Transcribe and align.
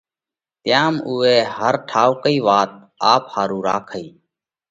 تيام 0.63 0.95
اُوئي 1.07 1.37
هر 1.55 1.75
ٺائُوڪئِي 1.89 2.37
وات 2.47 2.71
آپ 3.13 3.23
ۿارُو 3.33 3.59
راکئِي 3.67 4.07